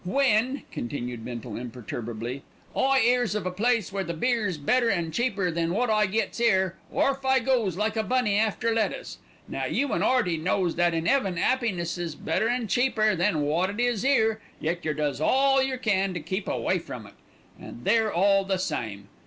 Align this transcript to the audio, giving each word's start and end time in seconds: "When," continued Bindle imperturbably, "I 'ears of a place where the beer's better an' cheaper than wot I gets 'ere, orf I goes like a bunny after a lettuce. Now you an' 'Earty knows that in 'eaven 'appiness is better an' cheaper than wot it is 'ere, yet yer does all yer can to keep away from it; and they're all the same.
"When," 0.03 0.63
continued 0.71 1.23
Bindle 1.23 1.55
imperturbably, 1.57 2.41
"I 2.75 3.01
'ears 3.05 3.35
of 3.35 3.45
a 3.45 3.51
place 3.51 3.91
where 3.93 4.03
the 4.03 4.15
beer's 4.15 4.57
better 4.57 4.89
an' 4.89 5.11
cheaper 5.11 5.51
than 5.51 5.75
wot 5.75 5.91
I 5.91 6.07
gets 6.07 6.39
'ere, 6.41 6.75
orf 6.91 7.23
I 7.23 7.37
goes 7.37 7.77
like 7.77 7.95
a 7.95 8.01
bunny 8.01 8.35
after 8.39 8.69
a 8.69 8.73
lettuce. 8.73 9.19
Now 9.47 9.65
you 9.65 9.93
an' 9.93 10.01
'Earty 10.01 10.37
knows 10.37 10.73
that 10.73 10.95
in 10.95 11.05
'eaven 11.07 11.37
'appiness 11.37 11.99
is 11.99 12.15
better 12.15 12.49
an' 12.49 12.67
cheaper 12.67 13.15
than 13.15 13.43
wot 13.43 13.69
it 13.69 13.79
is 13.79 14.03
'ere, 14.03 14.41
yet 14.59 14.83
yer 14.83 14.93
does 14.95 15.21
all 15.21 15.61
yer 15.61 15.77
can 15.77 16.15
to 16.15 16.19
keep 16.19 16.47
away 16.47 16.79
from 16.79 17.05
it; 17.05 17.13
and 17.59 17.81
they're 17.85 18.11
all 18.11 18.43
the 18.43 18.57
same. 18.57 19.07